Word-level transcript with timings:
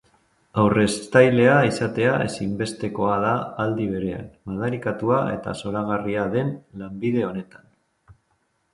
Aurreztailea 0.61 1.57
izatea 1.67 2.15
ezinbestekoa 2.29 3.19
da 3.27 3.35
aldi 3.65 3.87
berean 3.93 4.27
madarikatua 4.55 5.23
eta 5.37 5.57
zoragarria 5.63 6.29
den 6.37 6.53
lanbide 6.85 7.27
honetan. 7.33 7.75